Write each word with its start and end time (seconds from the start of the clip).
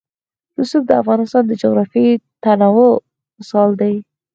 رسوب 0.59 0.83
د 0.87 0.91
افغانستان 1.01 1.43
د 1.47 1.51
جغرافیوي 1.61 2.13
تنوع 2.43 2.91
مثال 3.37 3.69
دی. 3.81 3.95